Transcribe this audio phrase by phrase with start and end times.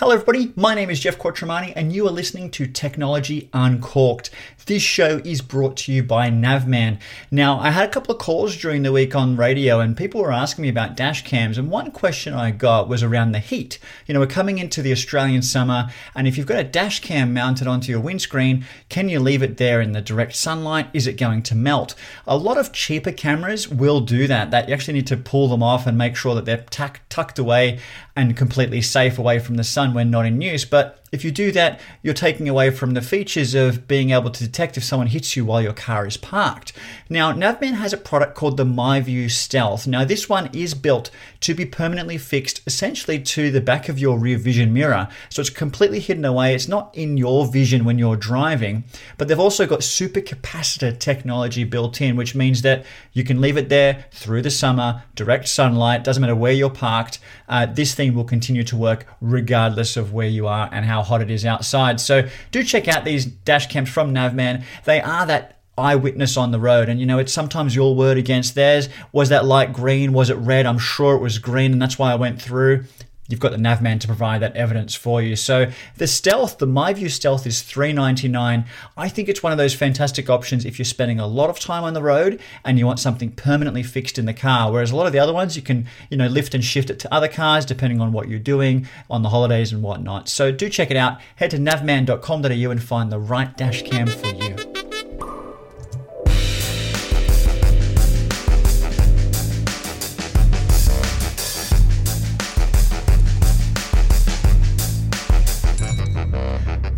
[0.00, 0.52] Hello, everybody.
[0.56, 4.28] My name is Jeff Quattromani, and you are listening to Technology Uncorked.
[4.66, 6.98] This show is brought to you by Navman.
[7.30, 10.32] Now, I had a couple of calls during the week on radio, and people were
[10.32, 11.58] asking me about dash cams.
[11.58, 13.78] And one question I got was around the heat.
[14.08, 17.32] You know, we're coming into the Australian summer, and if you've got a dash cam
[17.32, 20.88] mounted onto your windscreen, can you leave it there in the direct sunlight?
[20.92, 21.94] Is it going to melt?
[22.26, 24.50] A lot of cheaper cameras will do that.
[24.50, 27.38] That you actually need to pull them off and make sure that they're tuck, tucked
[27.38, 27.78] away
[28.16, 30.64] and completely safe away from the sun when not in use.
[30.64, 34.44] But if you do that, you're taking away from the features of being able to
[34.44, 36.72] detect if someone hits you while your car is parked.
[37.08, 39.86] Now, Navman has a product called the MyView Stealth.
[39.86, 41.10] Now, this one is built
[41.40, 45.08] to be permanently fixed essentially to the back of your rear vision mirror.
[45.28, 46.52] So it's completely hidden away.
[46.54, 48.84] It's not in your vision when you're driving,
[49.16, 53.56] but they've also got super capacitor technology built in, which means that you can leave
[53.56, 57.20] it there through the summer, direct sunlight, doesn't matter where you're parked.
[57.48, 61.22] Uh, this thing will continue to work regardless of where you are and how hot
[61.22, 62.00] it is outside.
[62.00, 64.64] So do check out these dash cams from Navman.
[64.84, 66.88] They are that eyewitness on the road.
[66.88, 68.88] And you know it's sometimes your word against theirs.
[69.12, 70.12] Was that light green?
[70.12, 70.66] Was it red?
[70.66, 71.72] I'm sure it was green.
[71.72, 72.84] And that's why i went through
[73.28, 75.36] you've got the Navman to provide that evidence for you.
[75.36, 78.64] So the Stealth, the MyView Stealth is 399.
[78.96, 81.84] I think it's one of those fantastic options if you're spending a lot of time
[81.84, 84.70] on the road and you want something permanently fixed in the car.
[84.70, 86.98] Whereas a lot of the other ones you can, you know, lift and shift it
[87.00, 90.28] to other cars depending on what you're doing on the holidays and whatnot.
[90.28, 91.20] So do check it out.
[91.36, 94.53] Head to navman.com.au and find the right dash cam for you.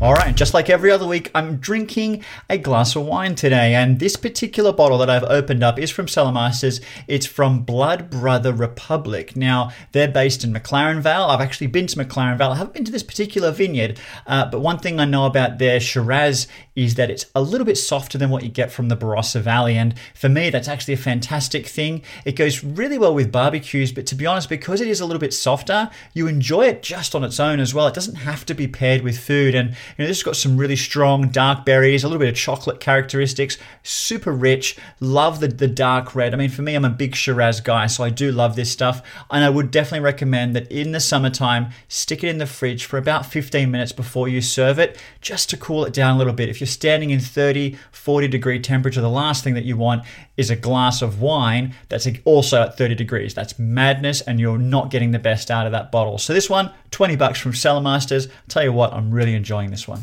[0.07, 3.99] All right, just like every other week, I'm drinking a glass of wine today, and
[3.99, 6.81] this particular bottle that I've opened up is from Cellar Masters.
[7.09, 9.35] It's from Blood Brother Republic.
[9.35, 11.25] Now, they're based in McLaren Vale.
[11.25, 12.53] I've actually been to McLaren Vale.
[12.53, 13.99] I haven't been to this particular vineyard,
[14.29, 16.47] uh, but one thing I know about their Shiraz
[16.77, 19.77] is that it's a little bit softer than what you get from the Barossa Valley,
[19.77, 22.03] and for me, that's actually a fantastic thing.
[22.25, 25.21] It goes really well with barbecues, but to be honest, because it is a little
[25.21, 27.87] bit softer, you enjoy it just on its own as well.
[27.87, 30.57] It doesn't have to be paired with food, and you know, this has got some
[30.57, 34.77] really strong dark berries, a little bit of chocolate characteristics, super rich.
[35.01, 36.35] Love the, the dark red.
[36.35, 39.03] I mean, for me, I'm a big Shiraz guy, so I do love this stuff.
[39.31, 42.99] And I would definitely recommend that in the summertime, stick it in the fridge for
[42.99, 46.49] about 15 minutes before you serve it, just to cool it down a little bit.
[46.49, 50.03] If you're standing in 30, 40 degree temperature, the last thing that you want
[50.37, 53.35] is a glass of wine that's also at 30 degrees.
[53.35, 56.19] That's madness, and you're not getting the best out of that bottle.
[56.19, 58.27] So this one, 20 bucks from Cellar Masters.
[58.49, 60.03] Tell you what, I'm really enjoying this one.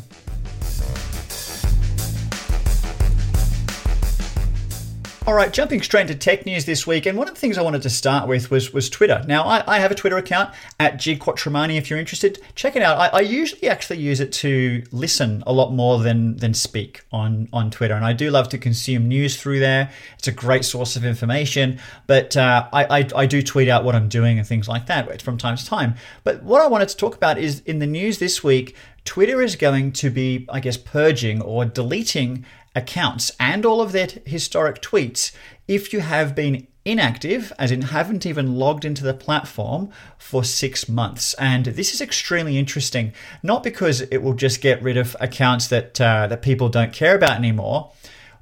[5.26, 7.62] All right, jumping straight into tech news this week, and one of the things I
[7.62, 9.24] wanted to start with was was Twitter.
[9.26, 11.78] Now, I, I have a Twitter account at G Quattromani.
[11.78, 12.98] If you're interested, check it out.
[12.98, 17.48] I, I, usually actually use it to listen a lot more than than speak on
[17.54, 19.90] on Twitter, and I do love to consume news through there.
[20.18, 23.94] It's a great source of information, but uh, I, I I do tweet out what
[23.94, 25.94] I'm doing and things like that from time to time.
[26.24, 28.76] But what I wanted to talk about is in the news this week.
[29.06, 34.08] Twitter is going to be, I guess, purging or deleting accounts and all of their
[34.24, 35.32] historic tweets
[35.66, 40.88] if you have been inactive, as in haven't even logged into the platform for six
[40.88, 41.34] months.
[41.34, 43.12] And this is extremely interesting,
[43.42, 47.16] not because it will just get rid of accounts that uh, that people don't care
[47.16, 47.92] about anymore,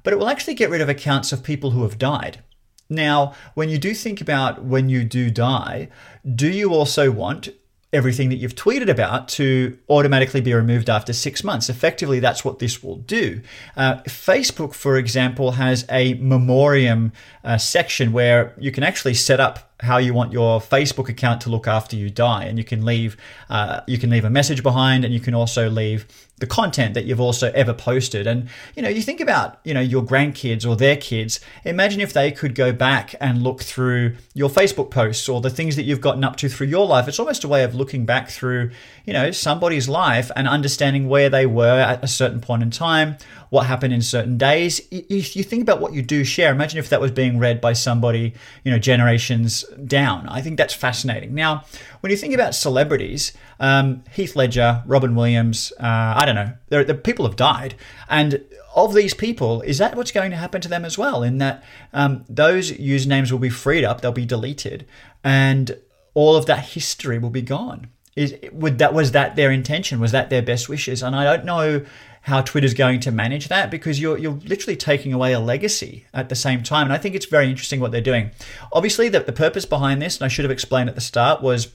[0.03, 2.43] but it will actually get rid of accounts of people who have died.
[2.89, 5.89] Now, when you do think about when you do die,
[6.35, 7.49] do you also want
[7.93, 11.69] everything that you've tweeted about to automatically be removed after six months.
[11.69, 13.41] Effectively, that's what this will do.
[13.77, 17.11] Uh, Facebook, for example, has a memoriam
[17.43, 21.49] uh, section where you can actually set up how you want your Facebook account to
[21.49, 23.17] look after you die, and you can leave
[23.49, 26.07] uh, you can leave a message behind, and you can also leave
[26.43, 28.27] the content that you've also ever posted.
[28.27, 31.39] And you know, you think about you know your grandkids or their kids.
[31.63, 35.75] Imagine if they could go back and look through your Facebook posts or the things
[35.75, 37.07] that you've gotten up to through your life.
[37.07, 38.71] It's almost a way of looking back through
[39.05, 43.15] you know somebody's life and understanding where they were at a certain point in time,
[43.49, 44.81] what happened in certain days.
[44.91, 47.73] If you think about what you do share, imagine if that was being read by
[47.73, 48.33] somebody
[48.63, 50.27] you know generations down.
[50.29, 51.33] I think that's fascinating.
[51.33, 51.63] Now,
[52.01, 56.95] when you think about celebrities, um, Heath Ledger, Robin Williams, uh, I don't know, the,
[56.95, 57.75] people have died,
[58.09, 58.43] and
[58.75, 61.23] of these people, is that what's going to happen to them as well?
[61.23, 64.85] In that um, those usernames will be freed up, they'll be deleted,
[65.23, 65.77] and
[66.13, 67.87] all of that history will be gone.
[68.15, 69.99] Is would that was that their intention?
[69.99, 71.01] Was that their best wishes?
[71.01, 71.83] And I don't know
[72.23, 76.29] how Twitter's going to manage that because you're you're literally taking away a legacy at
[76.29, 76.87] the same time.
[76.87, 78.31] And I think it's very interesting what they're doing.
[78.71, 81.73] Obviously, the, the purpose behind this, and I should have explained at the start, was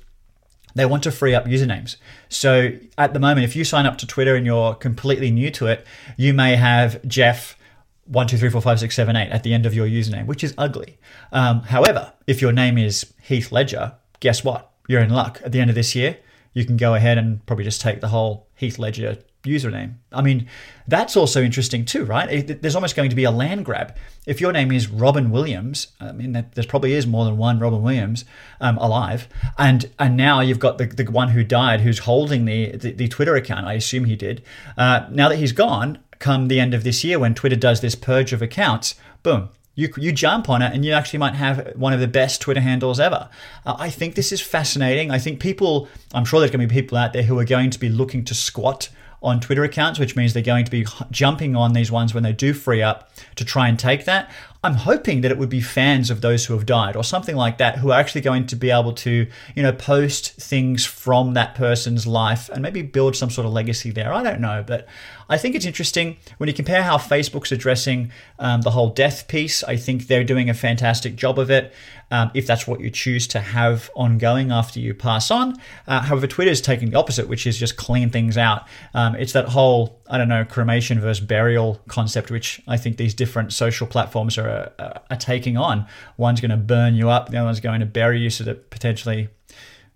[0.74, 1.96] they want to free up usernames.
[2.28, 5.66] So at the moment, if you sign up to Twitter and you're completely new to
[5.66, 5.86] it,
[6.16, 7.58] you may have Jeff
[8.06, 10.42] one two three four five six seven eight at the end of your username, which
[10.42, 10.96] is ugly.
[11.30, 14.70] Um, however, if your name is Heath Ledger, guess what?
[14.88, 15.42] You're in luck.
[15.44, 16.16] At the end of this year,
[16.54, 19.94] you can go ahead and probably just take the whole Heath Ledger username.
[20.12, 20.48] I mean,
[20.86, 22.60] that's also interesting too, right?
[22.60, 23.96] There's almost going to be a land grab.
[24.26, 27.82] If your name is Robin Williams, I mean, there probably is more than one Robin
[27.82, 28.24] Williams
[28.60, 32.72] um, alive, and and now you've got the, the one who died, who's holding the,
[32.76, 33.66] the, the Twitter account.
[33.66, 34.42] I assume he did.
[34.76, 37.94] Uh, now that he's gone, come the end of this year when Twitter does this
[37.94, 41.92] purge of accounts, boom, you, you jump on it and you actually might have one
[41.92, 43.28] of the best Twitter handles ever.
[43.64, 45.12] Uh, I think this is fascinating.
[45.12, 47.70] I think people, I'm sure there's going to be people out there who are going
[47.70, 48.88] to be looking to squat
[49.22, 52.32] on Twitter accounts, which means they're going to be jumping on these ones when they
[52.32, 54.30] do free up to try and take that.
[54.64, 57.58] I'm hoping that it would be fans of those who have died or something like
[57.58, 61.54] that who are actually going to be able to, you know, post things from that
[61.54, 64.12] person's life and maybe build some sort of legacy there.
[64.12, 64.88] I don't know, but
[65.28, 68.10] I think it's interesting when you compare how Facebook's addressing
[68.40, 69.62] um, the whole death piece.
[69.62, 71.72] I think they're doing a fantastic job of it.
[72.10, 75.56] Um, if that's what you choose to have ongoing after you pass on.
[75.86, 78.66] Uh, however, Twitter's taking the opposite, which is just clean things out.
[78.94, 83.14] Um, it's that whole, I don't know, cremation versus burial concept, which I think these
[83.14, 85.86] different social platforms are, uh, are taking on.
[86.16, 88.70] One's going to burn you up, the other one's going to bury you so that
[88.70, 89.28] potentially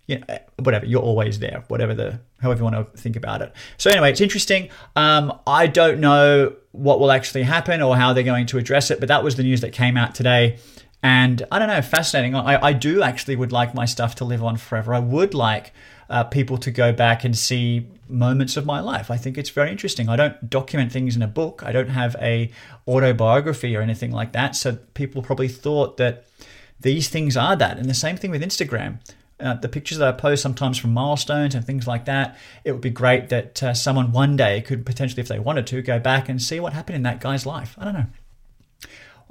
[0.07, 3.53] you know, whatever, you're always there, whatever the, however you want to think about it.
[3.77, 4.69] So anyway, it's interesting.
[4.95, 8.99] Um, I don't know what will actually happen or how they're going to address it,
[8.99, 10.57] but that was the news that came out today.
[11.03, 12.33] And I don't know, fascinating.
[12.33, 14.93] I, I do actually would like my stuff to live on forever.
[14.93, 15.73] I would like
[16.09, 19.11] uh, people to go back and see moments of my life.
[19.11, 20.07] I think it's very interesting.
[20.07, 21.61] I don't document things in a book.
[21.65, 22.49] I don't have a
[22.87, 24.55] autobiography or anything like that.
[24.55, 26.25] So people probably thought that
[26.79, 27.77] these things are that.
[27.77, 28.99] And the same thing with Instagram
[29.39, 32.37] uh, the pictures that I post sometimes from milestones and things like that.
[32.63, 35.81] It would be great that uh, someone one day could potentially, if they wanted to,
[35.81, 37.75] go back and see what happened in that guy's life.
[37.77, 38.05] I don't know.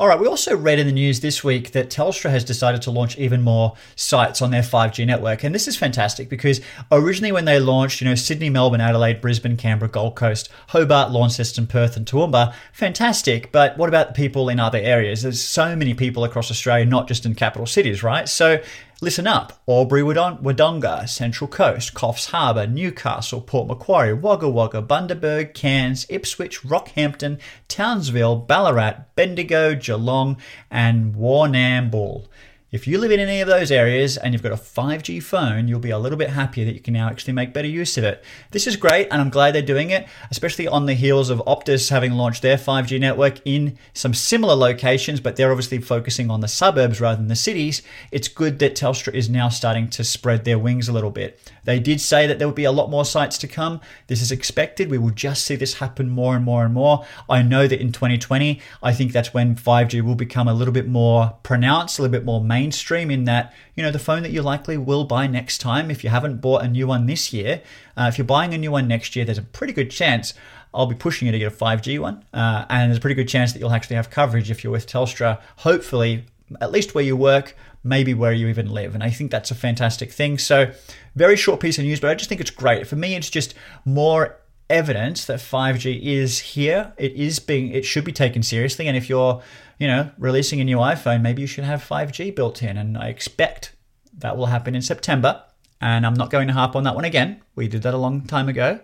[0.02, 2.90] All right, we also read in the news this week that Telstra has decided to
[2.90, 5.44] launch even more sites on their 5G network.
[5.44, 6.60] And this is fantastic because
[6.90, 11.68] originally when they launched, you know, Sydney, Melbourne, Adelaide, Brisbane, Canberra, Gold Coast, Hobart, Launceston,
[11.68, 13.52] Perth, and Toowoomba, fantastic.
[13.52, 15.22] But what about the people in other areas?
[15.22, 18.28] There's so many people across Australia, not just in capital cities, right?
[18.28, 18.60] So
[19.02, 26.06] Listen up Albury Wodonga, Central Coast, Coffs Harbour, Newcastle, Port Macquarie, Wagga Wagga, Bundaberg, Cairns,
[26.08, 30.36] Ipswich, Rockhampton, Townsville, Ballarat, Bendigo, Geelong,
[30.70, 32.28] and Warrnambool.
[32.72, 35.78] If you live in any of those areas and you've got a 5G phone, you'll
[35.78, 38.24] be a little bit happier that you can now actually make better use of it.
[38.50, 41.90] This is great, and I'm glad they're doing it, especially on the heels of Optus
[41.90, 46.48] having launched their 5G network in some similar locations, but they're obviously focusing on the
[46.48, 47.82] suburbs rather than the cities.
[48.10, 51.52] It's good that Telstra is now starting to spread their wings a little bit.
[51.64, 53.82] They did say that there would be a lot more sites to come.
[54.06, 54.90] This is expected.
[54.90, 57.04] We will just see this happen more and more and more.
[57.28, 60.88] I know that in 2020, I think that's when 5G will become a little bit
[60.88, 64.30] more pronounced, a little bit more main mainstream in that you know the phone that
[64.30, 67.60] you likely will buy next time if you haven't bought a new one this year
[67.96, 70.34] uh, if you're buying a new one next year there's a pretty good chance
[70.74, 73.28] I'll be pushing you to get a 5G one uh, and there's a pretty good
[73.28, 76.24] chance that you'll actually have coverage if you're with Telstra hopefully
[76.60, 79.56] at least where you work maybe where you even live and I think that's a
[79.56, 80.38] fantastic thing.
[80.38, 80.70] So
[81.16, 82.86] very short piece of news but I just think it's great.
[82.86, 83.54] For me it's just
[83.84, 84.36] more
[84.72, 86.92] evidence that 5G is here.
[86.96, 89.42] It is being it should be taken seriously and if you're,
[89.78, 93.08] you know, releasing a new iPhone, maybe you should have 5G built in and I
[93.08, 93.74] expect
[94.18, 95.42] that will happen in September.
[95.80, 97.42] And I'm not going to harp on that one again.
[97.56, 98.80] We did that a long time ago.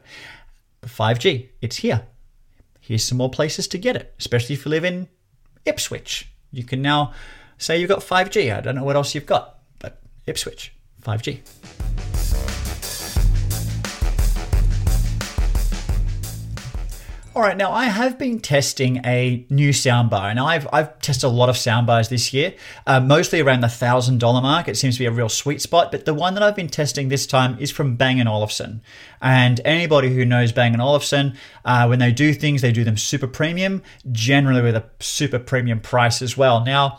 [0.83, 2.07] 5G, it's here.
[2.81, 5.09] Here's some more places to get it, especially if you live in
[5.65, 6.31] Ipswich.
[6.51, 7.13] You can now
[7.57, 8.55] say you've got 5G.
[8.55, 11.78] I don't know what else you've got, but Ipswich, 5G.
[17.39, 21.29] All right, now I have been testing a new soundbar, and I've I've tested a
[21.29, 22.53] lot of soundbars this year,
[22.85, 24.67] uh, mostly around the thousand dollar mark.
[24.67, 25.93] It seems to be a real sweet spot.
[25.93, 28.83] But the one that I've been testing this time is from Bang Olufsen,
[29.23, 33.29] and anybody who knows Bang Olufsen, uh, when they do things, they do them super
[33.29, 36.65] premium, generally with a super premium price as well.
[36.65, 36.99] Now,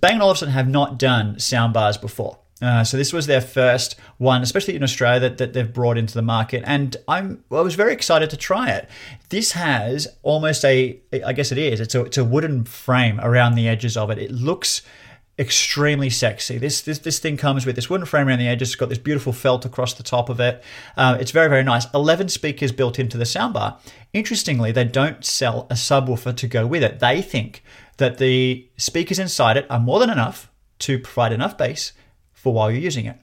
[0.00, 2.38] Bang & Olufsen have not done soundbars before.
[2.60, 6.14] Uh, so this was their first one, especially in Australia, that, that they've brought into
[6.14, 8.88] the market, and I'm I was very excited to try it.
[9.28, 13.54] This has almost a, I guess it is, it's a, it's a wooden frame around
[13.54, 14.18] the edges of it.
[14.18, 14.82] It looks
[15.38, 16.58] extremely sexy.
[16.58, 18.70] This this this thing comes with this wooden frame around the edges.
[18.70, 20.62] It's got this beautiful felt across the top of it.
[20.96, 21.86] Uh, it's very very nice.
[21.94, 23.78] Eleven speakers built into the soundbar.
[24.12, 26.98] Interestingly, they don't sell a subwoofer to go with it.
[26.98, 27.62] They think
[27.98, 30.50] that the speakers inside it are more than enough
[30.80, 31.92] to provide enough bass
[32.38, 33.16] for while you're using it.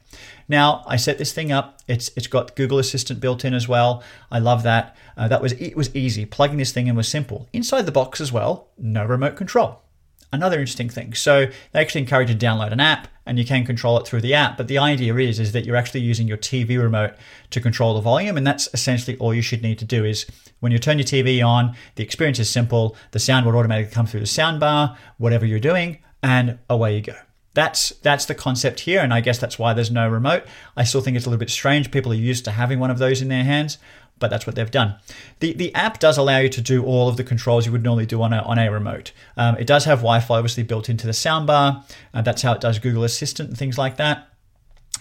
[0.47, 1.79] Now I set this thing up.
[1.87, 4.03] It's it's got Google Assistant built in as well.
[4.29, 4.95] I love that.
[5.17, 6.25] Uh, that was it was easy.
[6.25, 7.47] Plugging this thing in was simple.
[7.53, 9.81] Inside the box as well, no remote control.
[10.33, 11.13] Another interesting thing.
[11.13, 14.21] So they actually encourage you to download an app and you can control it through
[14.21, 14.57] the app.
[14.57, 17.13] But the idea is, is that you're actually using your TV remote
[17.51, 18.35] to control the volume.
[18.35, 20.25] And that's essentially all you should need to do is
[20.59, 22.97] when you turn your TV on, the experience is simple.
[23.11, 27.01] The sound will automatically come through the sound bar, whatever you're doing, and away you
[27.01, 27.15] go.
[27.55, 30.43] That's that's the concept here, and I guess that's why there's no remote.
[30.77, 31.89] I still think it's a little bit strange.
[31.89, 33.77] People are used to having one of those in their hands,
[34.19, 34.95] but that's what they've done.
[35.39, 38.05] The the app does allow you to do all of the controls you would normally
[38.05, 39.13] do on a, on a remote.
[39.37, 41.83] Um, it does have Wi-Fi obviously built into the soundbar.
[42.13, 44.27] Uh, that's how it does Google Assistant and things like that.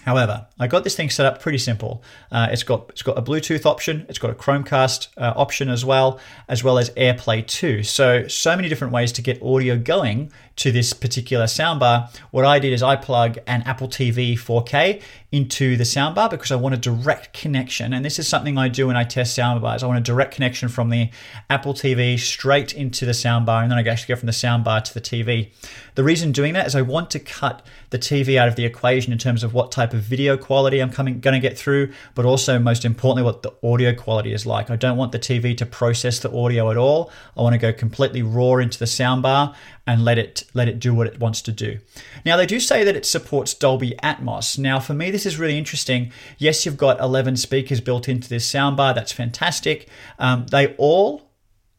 [0.05, 2.03] However, I got this thing set up pretty simple.
[2.31, 5.83] Uh, it's got it's got a Bluetooth option, it's got a Chromecast uh, option as
[5.83, 7.81] well, as well as AirPlay 2.
[7.81, 12.15] So so many different ways to get audio going to this particular soundbar.
[12.29, 15.01] What I did is I plug an Apple TV 4K
[15.35, 17.91] into the soundbar because I want a direct connection.
[17.91, 19.83] And this is something I do when I test soundbars.
[19.83, 21.09] I want a direct connection from the
[21.49, 24.93] Apple TV straight into the soundbar, and then I actually go from the soundbar to
[24.93, 25.51] the TV.
[25.95, 29.11] The reason doing that is I want to cut the TV out of the equation
[29.11, 32.23] in terms of what type of video quality I'm coming going to get through, but
[32.23, 34.69] also most importantly what the audio quality is like.
[34.69, 37.11] I don't want the TV to process the audio at all.
[37.35, 39.53] I want to go completely raw into the soundbar
[39.87, 41.79] and let it let it do what it wants to do.
[42.25, 44.57] Now they do say that it supports Dolby Atmos.
[44.57, 46.11] Now for me this is really interesting.
[46.37, 48.95] Yes, you've got 11 speakers built into this soundbar.
[48.95, 49.87] That's fantastic.
[50.17, 51.29] Um, they all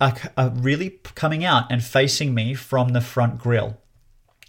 [0.00, 3.78] are, are really coming out and facing me from the front grill.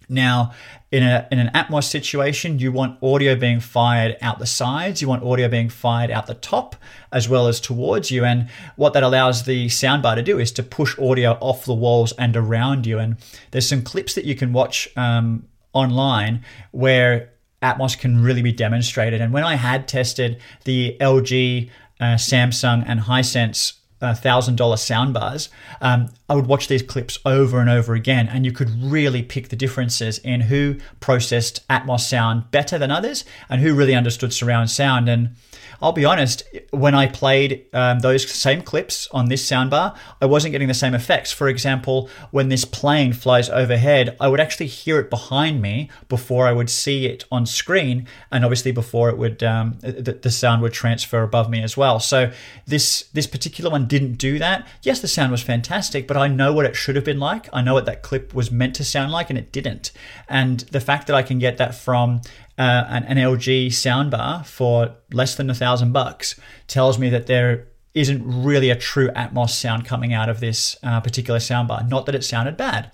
[0.10, 0.54] Now,
[0.92, 5.08] in, a, in an Atmos situation, you want audio being fired out the sides, you
[5.08, 6.76] want audio being fired out the top
[7.12, 8.24] as well as towards you.
[8.24, 12.14] And what that allows the soundbar to do is to push audio off the walls
[12.14, 13.00] and around you.
[13.00, 13.18] And
[13.52, 19.20] there's some clips that you can watch um, online where Atmos can really be demonstrated.
[19.20, 25.50] And when I had tested the LG, uh, Samsung, and Hisense thousand dollar soundbars,
[25.82, 29.50] um, I would watch these clips over and over again, and you could really pick
[29.50, 34.70] the differences in who processed Atmos sound better than others and who really understood surround
[34.70, 35.10] sound.
[35.10, 35.36] And
[35.82, 40.52] I'll be honest, when I played um, those same clips on this soundbar, I wasn't
[40.52, 41.32] getting the same effects.
[41.32, 46.48] For example, when this plane flies overhead, I would actually hear it behind me before
[46.48, 50.62] I would see it on screen, and obviously before it would um, the, the sound
[50.62, 52.00] would transfer above me as well.
[52.00, 52.32] So
[52.66, 54.68] this this particular one didn't do that.
[54.84, 57.50] Yes, the sound was fantastic, but I know what it should have been like.
[57.54, 59.92] I know what that clip was meant to sound like, and it didn't.
[60.28, 62.22] And the fact that I can get that from
[62.58, 67.68] uh, an, an LG soundbar for less than a thousand bucks tells me that there
[67.94, 71.88] isn't really a true Atmos sound coming out of this uh, particular soundbar.
[71.90, 72.92] Not that it sounded bad.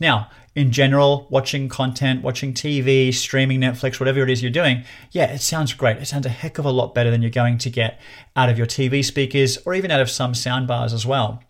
[0.00, 5.30] Now, in general, watching content, watching TV, streaming Netflix, whatever it is you're doing, yeah,
[5.30, 5.98] it sounds great.
[5.98, 8.00] It sounds a heck of a lot better than you're going to get
[8.34, 11.42] out of your TV speakers or even out of some soundbars as well.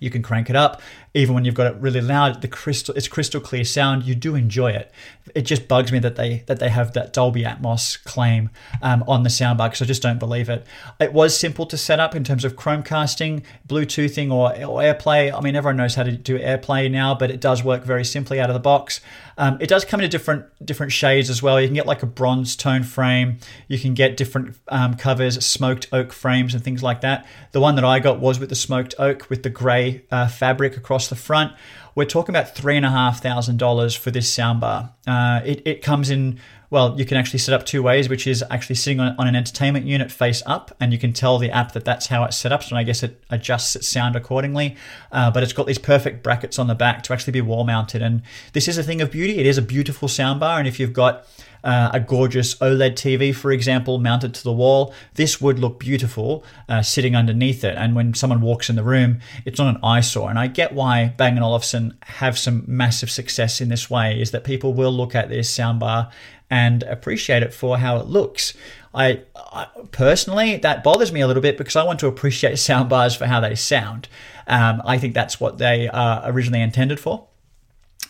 [0.00, 0.80] You can crank it up
[1.12, 4.04] even when you've got it really loud, the crystal it's crystal clear sound.
[4.04, 4.92] You do enjoy it.
[5.34, 8.50] It just bugs me that they that they have that Dolby Atmos claim
[8.80, 10.64] um, on the soundbar because I just don't believe it.
[11.00, 15.36] It was simple to set up in terms of Chromecasting, Bluetoothing, or, or AirPlay.
[15.36, 18.38] I mean, everyone knows how to do AirPlay now, but it does work very simply
[18.38, 19.00] out of the box.
[19.36, 21.60] Um, it does come in different different shades as well.
[21.60, 23.38] You can get like a bronze tone frame.
[23.66, 27.26] You can get different um, covers, smoked oak frames, and things like that.
[27.52, 30.76] The one that I got was with the smoked oak with the grey uh, fabric
[30.76, 31.52] across across the front.
[31.94, 34.92] We're talking about three and a half thousand dollars for this soundbar.
[35.06, 36.38] Uh, it, it comes in
[36.70, 39.34] well, you can actually set up two ways, which is actually sitting on, on, an
[39.34, 42.52] entertainment unit face up, and you can tell the app that that's how it's set
[42.52, 42.62] up.
[42.62, 44.76] So I guess it adjusts its sound accordingly.
[45.10, 48.02] Uh, but it's got these perfect brackets on the back to actually be wall mounted.
[48.02, 48.22] And
[48.52, 49.38] this is a thing of beauty.
[49.38, 51.26] It is a beautiful soundbar, and if you've got
[51.64, 56.44] uh, a gorgeous OLED TV, for example, mounted to the wall, this would look beautiful
[56.68, 57.76] uh, sitting underneath it.
[57.76, 60.30] And when someone walks in the room, it's not an eyesore.
[60.30, 64.30] And I get why Bang & Olufsen have some massive success in this way, is
[64.30, 66.10] that people will look at this soundbar
[66.50, 68.54] and appreciate it for how it looks.
[68.92, 73.16] I, I, personally that bothers me a little bit because I want to appreciate soundbars
[73.16, 74.08] for how they sound.
[74.46, 77.28] Um, I think that's what they are originally intended for.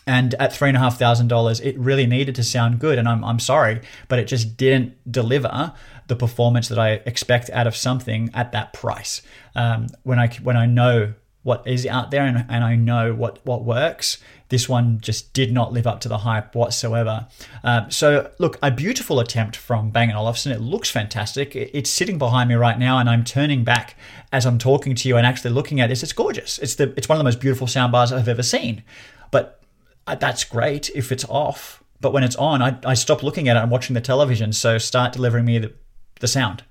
[0.07, 2.97] And at three and a half thousand dollars, it really needed to sound good.
[2.97, 5.73] And I'm, I'm sorry, but it just didn't deliver
[6.07, 9.21] the performance that I expect out of something at that price.
[9.55, 13.39] Um, when I when I know what is out there and, and I know what
[13.43, 14.19] what works,
[14.49, 17.27] this one just did not live up to the hype whatsoever.
[17.63, 20.51] Um, so look, a beautiful attempt from Bang & Olufsen.
[20.51, 21.55] It looks fantastic.
[21.55, 23.95] It's sitting behind me right now, and I'm turning back
[24.31, 26.03] as I'm talking to you and actually looking at this.
[26.03, 26.59] It's gorgeous.
[26.59, 28.83] It's the it's one of the most beautiful soundbars I've ever seen.
[29.31, 29.61] But
[30.05, 31.81] uh, that's great if it's off.
[32.01, 33.59] but when it's on, I, I stop looking at it.
[33.59, 34.51] I'm watching the television.
[34.51, 35.73] So start delivering me the,
[36.21, 36.63] the sound.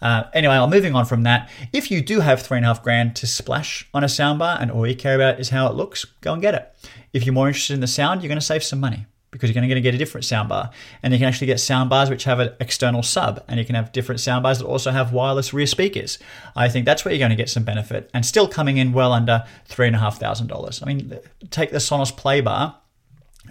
[0.00, 1.50] Uh, anyway, I'm moving on from that.
[1.72, 4.70] If you do have three and a half grand to splash on a soundbar and
[4.70, 6.72] all you care about is how it looks, go and get it.
[7.12, 9.54] If you're more interested in the sound, you're going to save some money because you're
[9.54, 10.70] going to get a different soundbar.
[11.02, 13.92] And you can actually get soundbars which have an external sub, and you can have
[13.92, 16.18] different soundbars that also have wireless rear speakers.
[16.56, 19.12] I think that's where you're going to get some benefit and still coming in well
[19.12, 20.82] under $3,500.
[20.82, 21.18] I mean,
[21.50, 22.76] take the Sonos Playbar,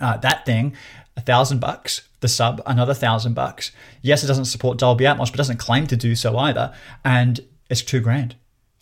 [0.02, 0.76] uh, that thing,
[1.18, 2.02] a thousand bucks.
[2.20, 3.72] The sub, another thousand bucks.
[4.02, 6.74] Yes, it doesn't support Dolby Atmos, but doesn't claim to do so either.
[7.04, 8.36] And it's two grand.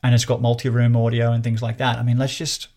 [0.04, 1.98] And it's got multi room audio and things like that.
[1.98, 2.68] I mean, let's just,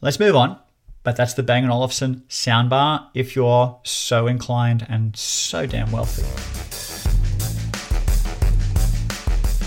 [0.00, 0.58] let's move on
[1.04, 6.93] but that's the Bang & Olufsen soundbar if you're so inclined and so damn wealthy.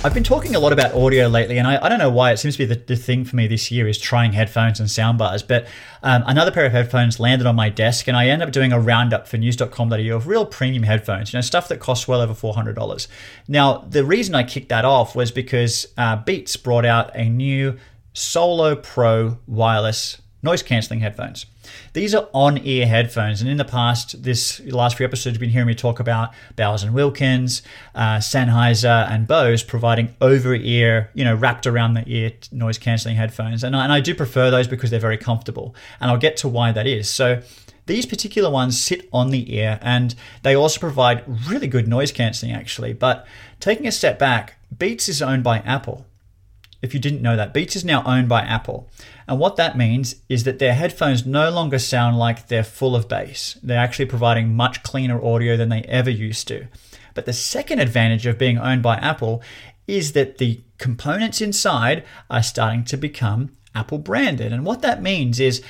[0.04, 2.32] I've been talking a lot about audio lately, and I, I don't know why.
[2.32, 4.88] It seems to be the, the, thing for me this year is trying headphones and
[4.88, 5.46] soundbars.
[5.46, 5.66] But
[6.04, 8.80] um, another pair of headphones landed on my desk, and I ended up doing a
[8.80, 13.08] roundup for news.com.au of real premium headphones, you know, stuff that costs well over $400.
[13.48, 17.78] Now, the reason I kicked that off was because uh, Beats brought out a new
[18.14, 21.46] Solo Pro wireless noise cancelling headphones.
[21.92, 25.68] These are on-ear headphones, and in the past, this last few episodes, you've been hearing
[25.68, 27.62] me talk about Bowers and Wilkins,
[27.94, 33.64] uh, Sennheiser, and Bose providing over-ear, you know, wrapped around the ear noise cancelling headphones,
[33.64, 36.48] and I, and I do prefer those because they're very comfortable, and I'll get to
[36.48, 37.10] why that is.
[37.10, 37.42] So.
[37.88, 40.14] These particular ones sit on the ear and
[40.44, 42.92] they also provide really good noise cancelling, actually.
[42.92, 43.26] But
[43.62, 46.06] taking a step back, Beats is owned by Apple
[46.82, 48.90] if you didn't know that, Beats is now owned by Apple.
[49.28, 53.10] And what that means is that their headphones no longer sound like they're full of
[53.10, 53.58] bass.
[53.64, 56.68] They're actually providing much cleaner audio than they ever used to.
[57.14, 59.42] But the second advantage of being owned by Apple
[59.88, 64.54] is that the components inside are starting to become Apple branded.
[64.54, 65.64] And what that means is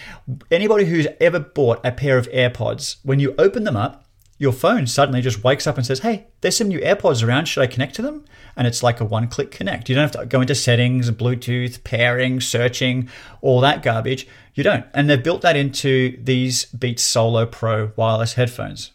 [0.51, 4.06] anybody who's ever bought a pair of AirPods, when you open them up,
[4.37, 7.45] your phone suddenly just wakes up and says, Hey, there's some new AirPods around.
[7.45, 8.25] Should I connect to them?
[8.55, 9.89] And it's like a one click connect.
[9.89, 13.09] You don't have to go into settings, Bluetooth, pairing, searching,
[13.41, 14.27] all that garbage.
[14.53, 14.85] You don't.
[14.93, 18.91] And they've built that into these Beats Solo Pro wireless headphones.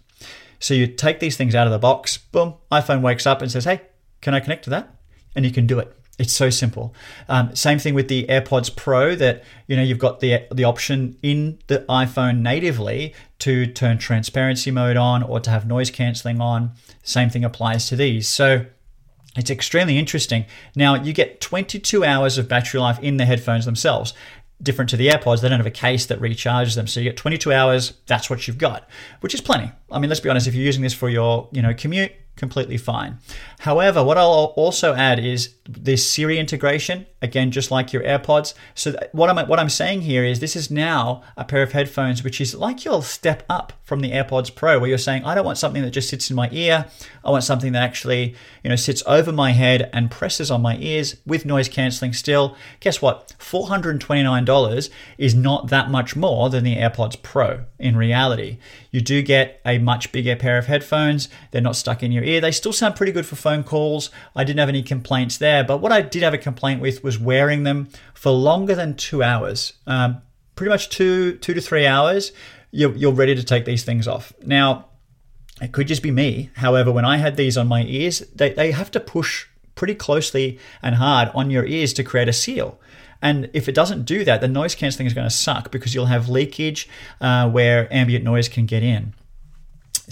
[0.58, 3.64] So you take these things out of the box, boom, iPhone wakes up and says,
[3.64, 3.82] Hey,
[4.20, 4.94] can I connect to that?
[5.34, 5.96] And you can do it.
[6.22, 6.94] It's so simple.
[7.28, 11.18] Um, same thing with the AirPods Pro that you know you've got the the option
[11.20, 16.74] in the iPhone natively to turn transparency mode on or to have noise cancelling on.
[17.02, 18.28] Same thing applies to these.
[18.28, 18.66] So
[19.34, 20.46] it's extremely interesting.
[20.76, 24.14] Now you get 22 hours of battery life in the headphones themselves.
[24.62, 26.86] Different to the AirPods, they don't have a case that recharges them.
[26.86, 28.88] So you get 22 hours, that's what you've got,
[29.22, 29.72] which is plenty.
[29.92, 32.76] I mean, let's be honest, if you're using this for your, you know, commute, completely
[32.78, 33.18] fine.
[33.60, 38.54] However, what I'll also add is this Siri integration, again, just like your AirPods.
[38.74, 42.24] So what I'm what I'm saying here is this is now a pair of headphones
[42.24, 45.44] which is like your step up from the AirPods Pro, where you're saying, I don't
[45.44, 46.86] want something that just sits in my ear.
[47.24, 50.76] I want something that actually, you know, sits over my head and presses on my
[50.78, 52.56] ears with noise canceling still.
[52.80, 53.34] Guess what?
[53.38, 58.58] $429 is not that much more than the AirPods Pro in reality.
[58.90, 61.28] You do get a much bigger pair of headphones.
[61.50, 62.40] They're not stuck in your ear.
[62.40, 64.10] They still sound pretty good for phone calls.
[64.34, 67.18] I didn't have any complaints there, but what I did have a complaint with was
[67.18, 69.74] wearing them for longer than two hours.
[69.86, 70.22] Um,
[70.56, 72.32] pretty much two two to three hours.
[72.70, 74.32] You're, you're ready to take these things off.
[74.42, 74.86] Now,
[75.60, 76.50] it could just be me.
[76.54, 80.58] However, when I had these on my ears, they, they have to push pretty closely
[80.82, 82.80] and hard on your ears to create a seal.
[83.20, 86.06] And if it doesn't do that, the noise cancelling is going to suck because you'll
[86.06, 86.88] have leakage
[87.20, 89.14] uh, where ambient noise can get in.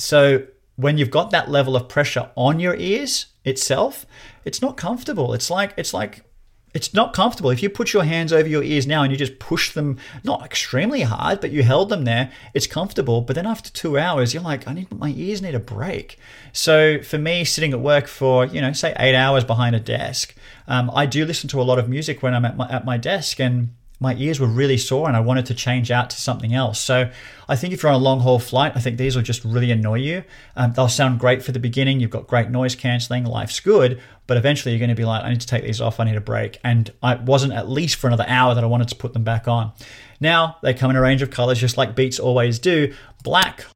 [0.00, 4.06] So when you've got that level of pressure on your ears itself,
[4.44, 5.34] it's not comfortable.
[5.34, 6.24] It's like it's like
[6.72, 7.50] it's not comfortable.
[7.50, 10.44] If you put your hands over your ears now and you just push them, not
[10.44, 13.22] extremely hard, but you held them there, it's comfortable.
[13.22, 16.18] But then after two hours, you're like, I need my ears need a break.
[16.52, 20.34] So for me, sitting at work for you know say eight hours behind a desk,
[20.68, 22.96] um, I do listen to a lot of music when I'm at my at my
[22.96, 26.54] desk and my ears were really sore and I wanted to change out to something
[26.54, 26.80] else.
[26.80, 27.10] So
[27.48, 29.70] I think if you're on a long haul flight, I think these will just really
[29.70, 30.24] annoy you.
[30.56, 32.00] Um, they'll sound great for the beginning.
[32.00, 35.28] You've got great noise cancelling, life's good, but eventually you're going to be like, I
[35.28, 36.58] need to take these off, I need a break.
[36.64, 39.46] And I wasn't at least for another hour that I wanted to put them back
[39.46, 39.72] on.
[40.18, 43.66] Now they come in a range of colors, just like Beats always do black,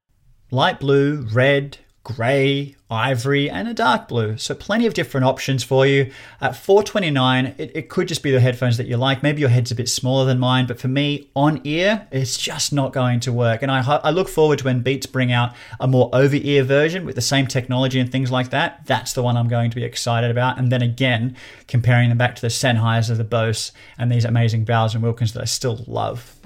[0.50, 4.36] light blue, red, grey, ivory, and a dark blue.
[4.36, 6.12] So plenty of different options for you.
[6.38, 9.22] At 429, it, it could just be the headphones that you like.
[9.22, 12.74] Maybe your head's a bit smaller than mine, but for me, on ear, it's just
[12.74, 13.62] not going to work.
[13.62, 17.06] And I, I look forward to when Beats bring out a more over ear version
[17.06, 18.84] with the same technology and things like that.
[18.84, 20.58] That's the one I'm going to be excited about.
[20.58, 21.36] And then again,
[21.68, 25.40] comparing them back to the Sennheiser, the Bose, and these amazing Bowers and Wilkins that
[25.40, 26.36] I still love.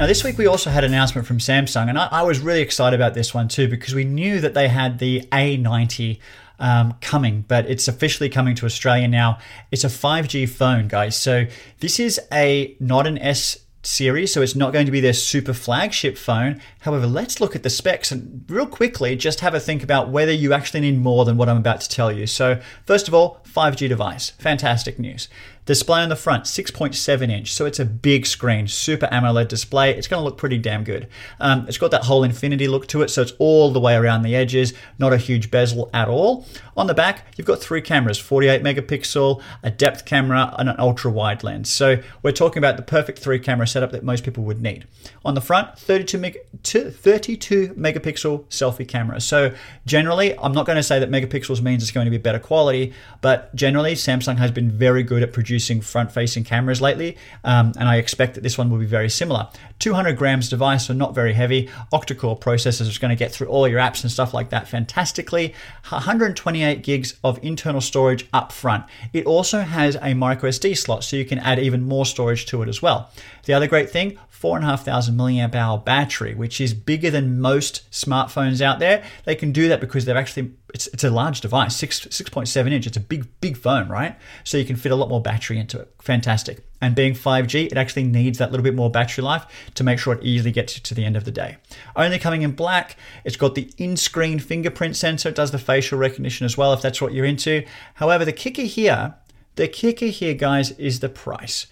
[0.00, 2.62] Now, this week we also had an announcement from Samsung, and I, I was really
[2.62, 6.18] excited about this one too because we knew that they had the A90
[6.58, 9.38] um, coming, but it's officially coming to Australia now.
[9.70, 11.18] It's a 5G phone, guys.
[11.18, 11.44] So
[11.80, 15.52] this is a not an S series, so it's not going to be their super
[15.52, 16.62] flagship phone.
[16.80, 20.32] However, let's look at the specs and real quickly just have a think about whether
[20.32, 22.26] you actually need more than what I'm about to tell you.
[22.26, 24.30] So, first of all, 5G device.
[24.30, 25.28] Fantastic news.
[25.66, 29.94] Display on the front, 6.7 inch, so it's a big screen, super AMOLED display.
[29.94, 31.06] It's going to look pretty damn good.
[31.38, 34.22] Um, it's got that whole infinity look to it, so it's all the way around
[34.22, 36.46] the edges, not a huge bezel at all.
[36.76, 41.10] On the back, you've got three cameras 48 megapixel, a depth camera, and an ultra
[41.10, 41.70] wide lens.
[41.70, 44.86] So we're talking about the perfect three camera setup that most people would need.
[45.24, 49.20] On the front, 32, meg- 32 megapixel selfie camera.
[49.20, 52.38] So generally, I'm not going to say that megapixels means it's going to be better
[52.38, 57.72] quality, but generally, Samsung has been very good at producing front facing cameras lately, um,
[57.78, 59.48] and I expect that this one will be very similar.
[59.78, 61.68] 200 grams device, so not very heavy.
[61.92, 64.68] Octa core processors is going to get through all your apps and stuff like that
[64.68, 65.54] fantastically.
[65.88, 68.84] 128 gigs of internal storage up front.
[69.12, 72.62] It also has a micro SD slot, so you can add even more storage to
[72.62, 73.10] it as well.
[73.44, 78.78] The other great thing, 4,500 milliamp hour battery, which is bigger than most smartphones out
[78.78, 79.04] there.
[79.24, 82.48] They can do that because they've actually it's, it's a large device, six six point
[82.48, 82.86] seven inch.
[82.86, 84.16] It's a big big phone, right?
[84.44, 85.92] So you can fit a lot more battery into it.
[86.00, 86.64] Fantastic.
[86.82, 90.14] And being 5G, it actually needs that little bit more battery life to make sure
[90.14, 91.58] it easily gets to the end of the day.
[91.94, 92.96] Only coming in black.
[93.22, 95.28] It's got the in-screen fingerprint sensor.
[95.28, 97.66] It does the facial recognition as well, if that's what you're into.
[97.94, 99.14] However, the kicker here,
[99.56, 101.66] the kicker here, guys, is the price.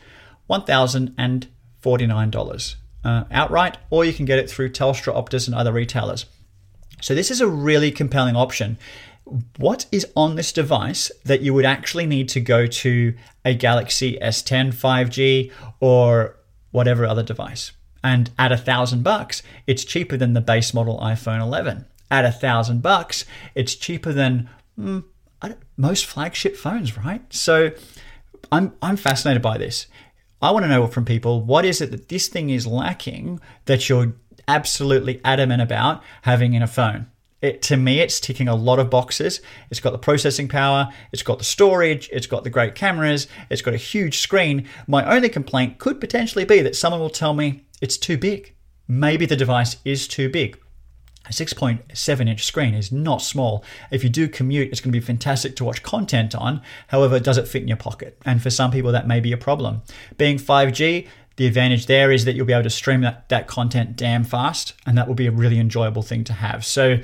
[0.47, 1.47] One thousand and
[1.83, 6.27] $49 uh, outright, or you can get it through Telstra, Optus, and other retailers.
[7.01, 8.79] So, this is a really compelling option.
[9.59, 14.19] What is on this device that you would actually need to go to a Galaxy
[14.21, 16.37] S10 5G or
[16.71, 17.73] whatever other device?
[18.03, 21.85] And at a thousand bucks, it's cheaper than the base model iPhone 11.
[22.11, 25.05] At a thousand bucks, it's cheaper than mm,
[25.77, 27.23] most flagship phones, right?
[27.33, 27.73] So,
[28.51, 29.87] I'm I'm fascinated by this.
[30.41, 33.89] I want to know from people what is it that this thing is lacking that
[33.89, 34.15] you're
[34.49, 37.07] absolutely adamant about having in a phone.
[37.41, 39.41] It, to me, it's ticking a lot of boxes.
[39.71, 43.63] It's got the processing power, it's got the storage, it's got the great cameras, it's
[43.63, 44.67] got a huge screen.
[44.89, 48.55] My only complaint could potentially be that someone will tell me it's too big.
[48.89, 50.59] Maybe the device is too big.
[51.27, 53.63] A 6.7 inch screen is not small.
[53.91, 56.63] If you do commute, it's going to be fantastic to watch content on.
[56.89, 58.19] However, does it fit in your pocket?
[58.25, 59.83] And for some people, that may be a problem.
[60.17, 61.07] Being 5G,
[61.39, 64.75] the advantage there is that you'll be able to stream that, that content damn fast,
[64.85, 66.67] and that will be a really enjoyable thing to have.
[66.67, 66.99] So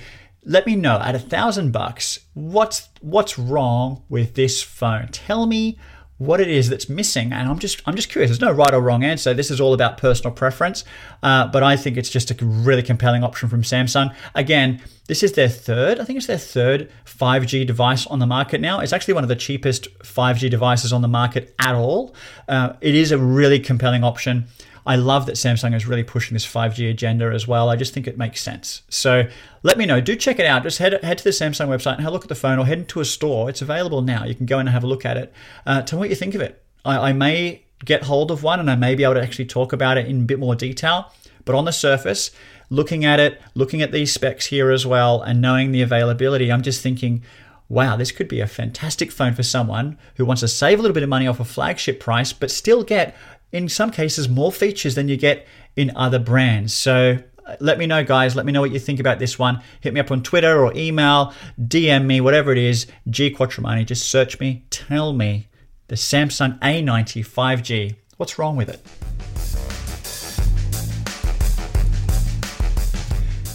[0.44, 5.09] let me know at a thousand bucks, what's what's wrong with this phone?
[5.12, 5.79] Tell me
[6.18, 8.31] what it is that's missing and i'm just i'm just curious.
[8.31, 9.35] There's no right or wrong answer.
[9.35, 10.85] This is all about personal preference
[11.22, 14.14] uh, but i think it's just a really compelling option from samsung.
[14.35, 18.61] Again this is their third i think it's their third 5g device on the market
[18.61, 18.81] now.
[18.81, 22.14] It's actually one of the cheapest 5g devices on the market at all.
[22.48, 24.46] Uh, it is a really compelling option
[24.87, 27.70] I love that Samsung is really pushing this 5G agenda as well.
[27.70, 28.83] I just think it makes sense.
[28.88, 29.25] So
[29.62, 30.01] let me know.
[30.01, 30.62] Do check it out.
[30.62, 32.66] Just head, head to the Samsung website and have a look at the phone or
[32.66, 33.49] head into a store.
[33.49, 34.25] It's available now.
[34.25, 35.33] You can go in and have a look at it.
[35.64, 36.62] Uh, tell me what you think of it.
[36.85, 39.73] I, I may get hold of one and I may be able to actually talk
[39.73, 41.11] about it in a bit more detail.
[41.47, 42.31] But on the surface,
[42.70, 46.62] looking at it, looking at these specs here as well, and knowing the availability, I'm
[46.62, 47.23] just thinking,
[47.68, 50.94] wow, this could be a fantastic phone for someone who wants to save a little
[50.94, 53.14] bit of money off a flagship price, but still get
[53.54, 56.74] in some cases more features than you get in other brands.
[56.74, 58.34] So uh, let me know, guys.
[58.34, 59.62] Let me know what you think about this one.
[59.80, 62.88] Hit me up on Twitter or email, DM me, whatever it is.
[63.08, 63.86] G Quattromani.
[63.86, 64.64] Just search me.
[64.70, 65.46] Tell me
[65.86, 67.94] the Samsung A90 5G.
[68.16, 69.13] What's wrong with it?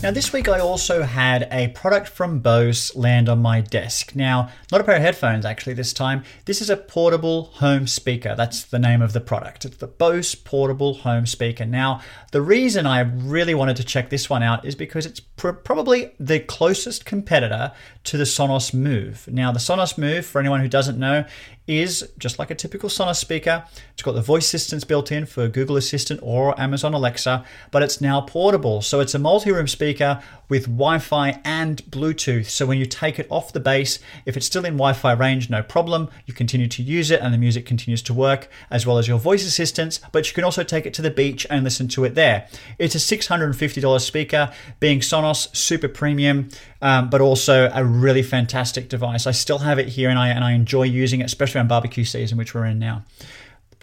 [0.01, 4.15] Now, this week I also had a product from Bose land on my desk.
[4.15, 6.23] Now, not a pair of headphones actually this time.
[6.45, 8.33] This is a portable home speaker.
[8.33, 9.65] That's the name of the product.
[9.65, 11.65] It's the Bose portable home speaker.
[11.65, 11.99] Now,
[12.31, 16.13] the reason I really wanted to check this one out is because it's pr- probably
[16.17, 17.73] the closest competitor
[18.05, 19.27] to the Sonos Move.
[19.29, 21.25] Now, the Sonos Move, for anyone who doesn't know,
[21.69, 23.63] is just like a typical Sonos speaker.
[23.93, 28.01] It's got the voice assistants built in for Google Assistant or Amazon Alexa, but it's
[28.01, 28.81] now portable.
[28.81, 32.47] So it's a multi room speaker with Wi Fi and Bluetooth.
[32.47, 35.51] So when you take it off the base, if it's still in Wi Fi range,
[35.51, 36.09] no problem.
[36.25, 39.19] You continue to use it and the music continues to work, as well as your
[39.19, 42.15] voice assistants, but you can also take it to the beach and listen to it
[42.15, 42.47] there.
[42.79, 46.49] It's a $650 speaker, being Sonos super premium,
[46.81, 49.27] um, but also a really fantastic device.
[49.27, 52.37] I still have it here and I, and I enjoy using it, especially barbecue season,
[52.37, 53.03] which we're in now.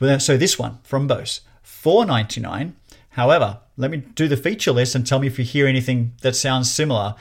[0.00, 2.74] Uh, so this one from Bose, 499
[3.16, 6.36] However, let me do the feature list and tell me if you hear anything that
[6.36, 7.14] sounds similar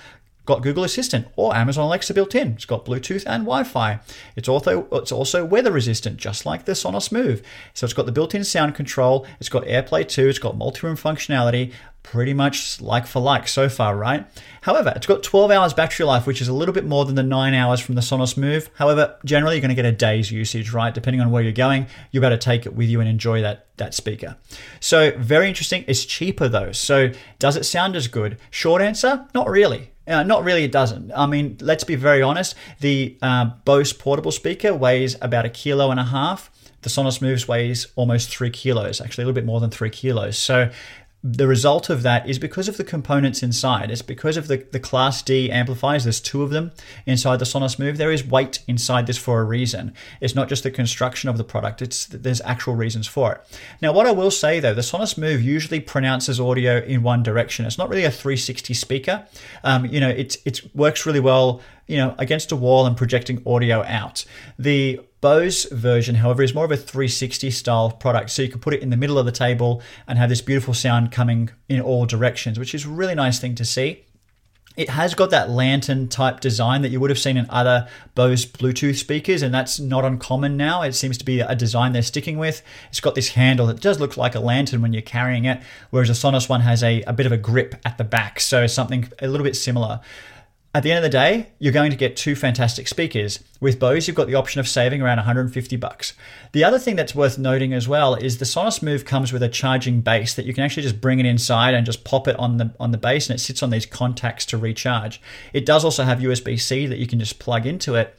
[0.46, 2.50] got Google Assistant or Amazon Alexa built in.
[2.52, 4.00] It's got Bluetooth and Wi-Fi.
[4.36, 7.41] It's also it's also weather resistant, just like the Sonos Move.
[7.74, 9.26] So it's got the built-in sound control.
[9.39, 10.28] It's got AirPlay 2.
[10.28, 11.74] It's got multi-room functionality.
[12.06, 14.28] Pretty much like for like so far, right?
[14.62, 17.24] However, it's got 12 hours battery life, which is a little bit more than the
[17.24, 18.70] nine hours from the Sonos Move.
[18.76, 20.94] However, generally you're going to get a day's usage, right?
[20.94, 23.96] Depending on where you're going, you better take it with you and enjoy that that
[23.96, 24.38] speaker.
[24.80, 25.84] So very interesting.
[25.88, 26.72] It's cheaper though.
[26.72, 28.38] So does it sound as good?
[28.52, 29.91] Short answer, not really.
[30.08, 31.12] Uh, not really, it doesn't.
[31.12, 32.54] I mean, let's be very honest.
[32.82, 36.52] The uh, Bose portable speaker weighs about a kilo and a half.
[36.84, 40.38] The Sonos Moves weighs almost three kilos, actually a little bit more than three kilos.
[40.38, 40.70] So
[41.28, 43.90] the result of that is because of the components inside.
[43.90, 46.04] It's because of the, the Class D amplifiers.
[46.04, 46.72] There's two of them
[47.08, 47.98] inside the Sonos Move.
[47.98, 49.96] There is weight inside this for a reason.
[50.22, 51.82] It's not just the construction of the product.
[51.82, 53.60] It's there's actual reasons for it.
[53.82, 57.66] Now, what I will say though, the Sonos Move usually pronounces audio in one direction.
[57.66, 59.26] It's not really a 360 speaker.
[59.64, 63.42] Um, you know, it it works really well you know, against a wall and projecting
[63.46, 64.26] audio out.
[64.58, 68.30] The Bose version, however, is more of a 360 style product.
[68.30, 70.76] So you can put it in the middle of the table and have this beautiful
[70.76, 74.06] sound coming in all directions, which is a really nice thing to see.
[74.78, 78.46] It has got that lantern type design that you would have seen in other Bose
[78.46, 80.84] Bluetooth speakers, and that's not uncommon now.
[80.84, 82.62] It seems to be a design they're sticking with.
[82.90, 85.60] It's got this handle that does look like a lantern when you're carrying it,
[85.90, 88.68] whereas the Sonos one has a, a bit of a grip at the back, so
[88.68, 90.02] something a little bit similar.
[90.76, 93.40] At the end of the day, you're going to get two fantastic speakers.
[93.62, 96.12] With Bose, you've got the option of saving around 150 bucks.
[96.52, 99.48] The other thing that's worth noting as well is the Sonos Move comes with a
[99.48, 102.58] charging base that you can actually just bring it inside and just pop it on
[102.58, 105.22] the on the base and it sits on these contacts to recharge.
[105.54, 108.14] It does also have USB-C that you can just plug into it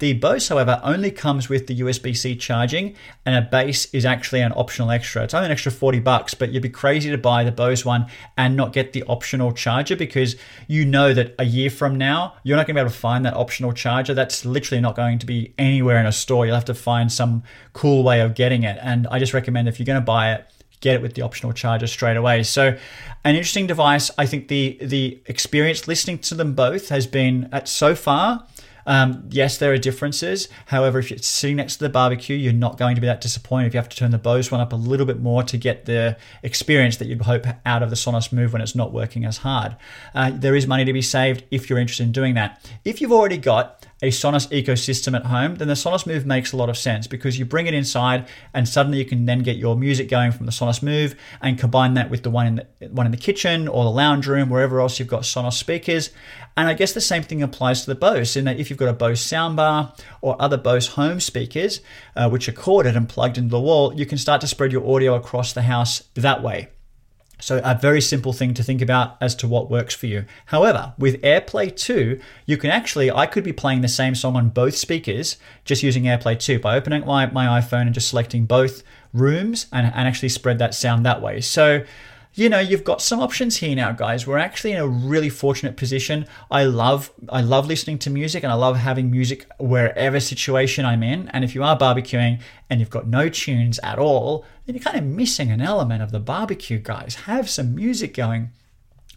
[0.00, 4.40] the Bose, however, only comes with the USB C charging, and a base is actually
[4.40, 5.22] an optional extra.
[5.22, 8.06] It's only an extra 40 bucks, but you'd be crazy to buy the Bose one
[8.36, 10.36] and not get the optional charger because
[10.66, 13.26] you know that a year from now, you're not going to be able to find
[13.26, 14.14] that optional charger.
[14.14, 16.46] That's literally not going to be anywhere in a store.
[16.46, 17.42] You'll have to find some
[17.74, 18.78] cool way of getting it.
[18.80, 21.52] And I just recommend if you're going to buy it, get it with the optional
[21.52, 22.42] charger straight away.
[22.42, 22.74] So,
[23.22, 24.10] an interesting device.
[24.16, 28.46] I think the the experience listening to them both has been at so far
[28.86, 30.48] um, yes, there are differences.
[30.66, 33.68] However, if you're sitting next to the barbecue, you're not going to be that disappointed
[33.68, 35.84] if you have to turn the Bose one up a little bit more to get
[35.84, 39.38] the experience that you'd hope out of the Sonos Move when it's not working as
[39.38, 39.76] hard.
[40.14, 42.60] Uh, there is money to be saved if you're interested in doing that.
[42.84, 46.56] If you've already got a Sonos ecosystem at home, then the Sonos Move makes a
[46.56, 49.76] lot of sense because you bring it inside and suddenly you can then get your
[49.76, 53.06] music going from the Sonos Move and combine that with the one in the one
[53.06, 56.10] in the kitchen or the lounge room, wherever else you've got Sonos speakers.
[56.56, 58.88] And I guess the same thing applies to the Bose in that if you've got
[58.88, 61.80] a Bose soundbar or other Bose home speakers,
[62.16, 64.88] uh, which are corded and plugged into the wall, you can start to spread your
[64.94, 66.68] audio across the house that way.
[67.40, 70.24] So, a very simple thing to think about as to what works for you.
[70.46, 74.50] However, with AirPlay 2, you can actually, I could be playing the same song on
[74.50, 78.82] both speakers just using AirPlay 2 by opening my, my iPhone and just selecting both
[79.12, 81.40] rooms and, and actually spread that sound that way.
[81.40, 81.84] So,
[82.34, 84.26] you know you've got some options here now guys.
[84.26, 86.26] We're actually in a really fortunate position.
[86.50, 91.02] I love i love listening to music and i love having music wherever situation i'm
[91.02, 91.28] in.
[91.28, 94.98] And if you are barbecuing and you've got no tunes at all then you're kind
[94.98, 97.14] of missing an element of the barbecue guys.
[97.26, 98.52] Have some music going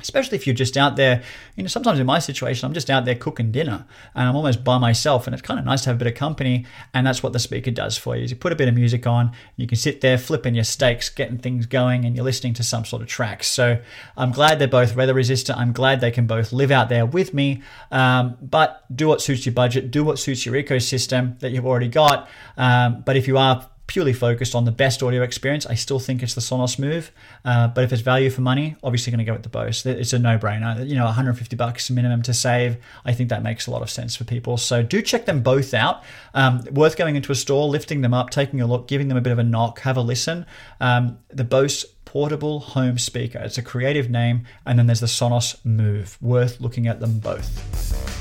[0.04, 1.24] especially if you're just out there
[1.56, 4.64] you know sometimes in my situation i'm just out there cooking dinner and i'm almost
[4.64, 7.24] by myself and it's kind of nice to have a bit of company and that's
[7.24, 9.66] what the speaker does for you is you put a bit of music on you
[9.66, 13.02] can sit there flipping your steaks getting things going and you're listening to some sort
[13.02, 13.48] of tracks.
[13.48, 13.80] So
[14.18, 15.58] i'm glad they're both weather resistant.
[15.58, 17.62] I'm glad they can both live out there with me.
[17.92, 21.88] Um, but do what suits your budget do what suits your ecosystem that you've already
[21.88, 22.28] got.
[22.58, 26.24] Um, but if you are purely focused on the best audio experience, I still think
[26.24, 27.12] it's the Sonos Move.
[27.46, 29.86] Uh, but if it's value for money, obviously going to go with the Bose.
[29.86, 30.90] It's a no-brainer.
[30.90, 32.78] You know, 150 bucks minimum to save.
[33.06, 34.58] I think that makes a lot of sense for people.
[34.58, 36.04] So do check them both out.
[36.34, 39.22] Um, worth going into a store, lifting them up, taking a look, giving them a
[39.22, 40.48] bit of a knock, have a listen.
[40.82, 43.38] Um, the Bose portable home speaker.
[43.44, 46.18] It's a creative name, and then there's the Sonos Move.
[46.20, 48.13] Worth looking at them both.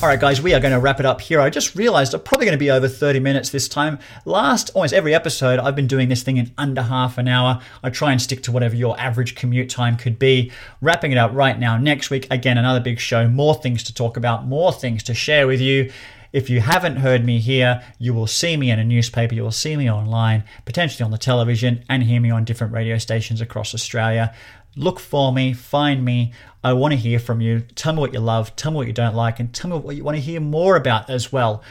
[0.00, 1.40] All right, guys, we are going to wrap it up here.
[1.40, 3.98] I just realized I'm probably going to be over 30 minutes this time.
[4.24, 7.60] Last, almost every episode, I've been doing this thing in under half an hour.
[7.82, 10.52] I try and stick to whatever your average commute time could be.
[10.80, 11.78] Wrapping it up right now.
[11.78, 15.48] Next week, again, another big show, more things to talk about, more things to share
[15.48, 15.90] with you.
[16.32, 19.50] If you haven't heard me here, you will see me in a newspaper, you will
[19.50, 23.74] see me online, potentially on the television, and hear me on different radio stations across
[23.74, 24.32] Australia.
[24.76, 26.32] Look for me, find me.
[26.62, 27.60] I want to hear from you.
[27.74, 29.96] Tell me what you love, tell me what you don't like, and tell me what
[29.96, 31.62] you want to hear more about as well.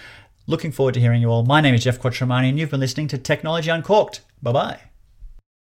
[0.45, 1.43] Looking forward to hearing you all.
[1.43, 4.21] My name is Jeff Quattromani, and you've been listening to Technology Uncorked.
[4.41, 4.80] Bye bye.